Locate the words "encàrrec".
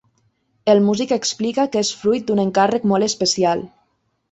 2.47-2.91